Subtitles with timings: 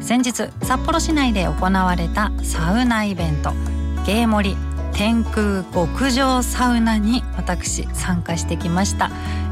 [0.00, 3.52] 先日札幌市内で行われたサウナイベント。
[4.06, 4.56] ゲーモリ
[4.92, 9.10] 天空極上サウナに私参加してきました。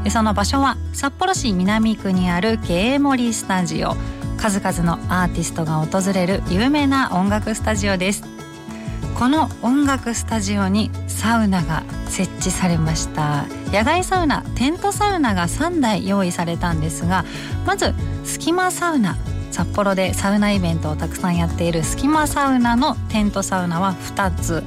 [0.09, 3.95] その場所は札幌市南区にあるゲーモリスタジオ。
[4.37, 8.23] 数々のアーティストが訪れる有名な音楽スタジオです。
[9.17, 13.45] この音楽スタジオにサウナが設置されました。
[13.71, 17.23] 野外サウナテントサウナが3台用意されたんですが
[17.65, 17.93] まず
[18.23, 19.15] スキマサウナ。
[19.59, 24.63] 札幌でサウナイベントをたくさんやっているスキマサウナのテントサウナは2つ。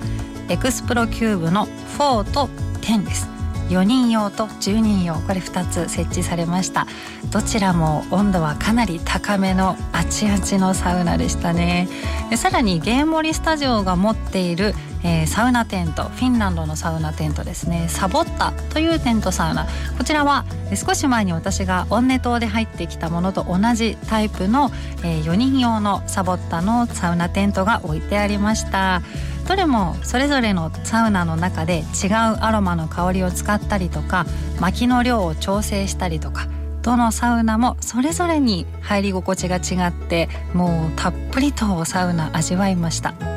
[0.50, 2.50] エクスプロキューブの4と
[2.82, 3.26] 10です。
[3.70, 5.14] 4人用と10人用。
[5.14, 6.86] これ2つ設置されました。
[7.30, 11.88] どちらも温度はかなり高めのあちあちのサウナでしたね。
[12.36, 17.86] さらにゲームモリスタジオが持っているえー、サウナテントフィンランドのサウナテントですね。
[17.88, 19.66] Savotta というテントサウナ。
[19.98, 24.70] こちらは少し前に私がオンネ島で入ってきたものと同じタイプの、
[25.04, 29.02] えー、4人用のサボッタのサウナテントが置いてありました。
[29.48, 34.24] どれもそれぞれのサウナの中で違うアロマの香りを使ったりとか
[34.60, 36.46] 薪の量を調整したりとか
[36.82, 43.31] どのサウナもそれぞれに入り心地が違ってもうたっぷりとサウナ味わいました。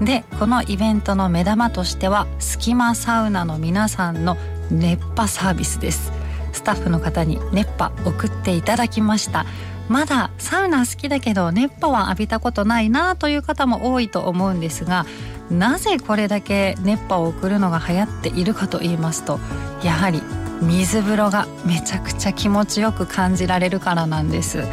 [0.00, 4.36] でこのイベントの目玉としてはスキマサウナの皆さんの
[4.70, 6.12] 熱波サービスです。
[6.52, 9.44] スタッフの方に熱波送っていただきました。
[9.88, 15.04] まだサウナ好きだけど熱波は浴びたことないなという方も多いと思うんですが
[15.50, 19.38] なぜこれだけ熱波を送るのが流行っているかと言いますと
[19.82, 20.22] やはり
[20.62, 24.64] 水風呂がめちゃくちゃ気持ちよく感じられるからなんです。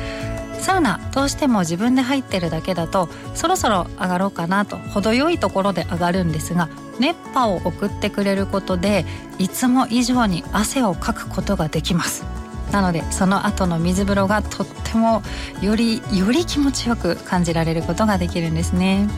[0.61, 9.05] サウナどうしても自分で入ってるだけだとそろそろ上がろうかなと程よいところで上がるんですが熱波を送ってくれることで
[9.39, 12.23] いつも以上に汗をかくことができます。
[12.71, 15.23] なのでその後の水風呂がとっても
[15.61, 19.09] よりより気持ちよく感じられることができるんですね。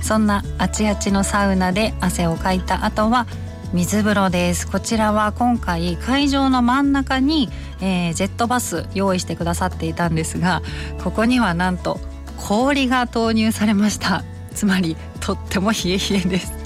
[0.00, 3.26] そんなあちあちのサウナで汗をかいた後は
[3.74, 4.66] 水風呂です。
[4.66, 7.50] こちらは今回会場の真ん中に、
[7.82, 10.62] えー、ジェットバス用意してくださっていたんですが
[11.04, 12.00] ここにはなんと
[12.38, 14.24] 氷が投入されました。
[14.54, 16.57] つまりとっても冷え冷えです。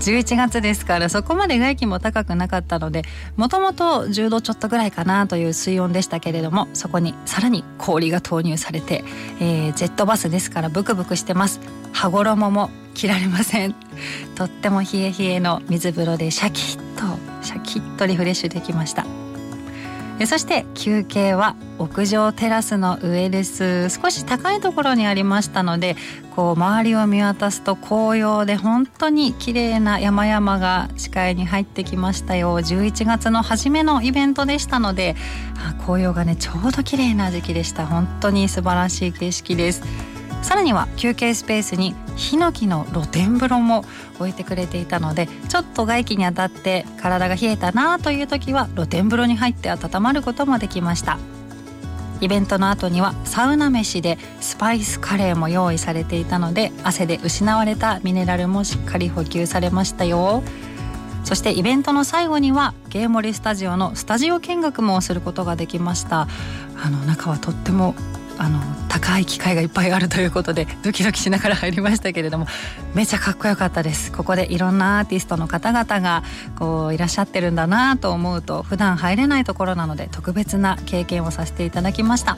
[0.00, 3.02] 11月ですからそこまで外気も高くなかったので
[3.36, 9.04] もともと10度ちょっとぐらいかなという水温でしたけれどもそこにさらに氷が投入されて、
[9.40, 11.60] えー、ジェットバスですからブクブクしてます。
[11.92, 13.74] 羽衣も着られません。
[14.34, 19.06] とっても冷え冷えの水風呂でシャキッとシャキッとリフレッシュできました。
[20.26, 23.90] そして休憩は屋上テラスの上です。
[23.90, 25.96] 少し高いところにありましたので
[26.36, 32.58] こう周りを見渡すと紅葉で本当に綺麗な山々が視界に入ってきましたよ。
[32.58, 35.16] 11月の初めのイベントでしたので
[35.80, 37.84] 紅葉がねちょうど綺麗な時期でした。
[37.86, 39.82] 本当に素晴らしい景色です。
[40.44, 43.82] さらには休憩スペースにヒノキの露天風呂も
[44.20, 51.18] 置いてくれていたのでちょっと外気に当たって体が冷えたなという時は露天風呂に入って温まることもできました。
[52.20, 60.42] イベントの後にはサウナ飯でスパイスカレーも用意されていたので汗で失われたミネラルもしっかり補給されましたよ。
[61.24, 66.28] そしてイベントの最後にはゲーモリスタジオのスタジオ見学もすることができました。
[66.82, 67.94] あの中はとっても
[68.38, 72.46] あの高い機会がいっぱいあるということでドキドキしながら入りましたけれども
[72.94, 74.12] めちゃかっこよかったです。
[74.12, 76.22] ここでいろんなアーティストの方々が
[76.58, 82.36] こういらっしゃってるんだなと思うと普段入れないところなので特別な経験をさせていただきました。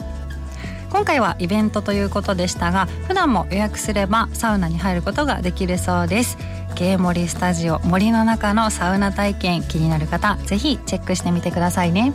[0.91, 6.39] 今回はイベントということでしたが普段も予約すればサウナに入ることができるそうです。
[6.75, 12.13] ゲー森スタジオ森の中のサウナ体験気になる方ぜひチェックしてみてくださいね。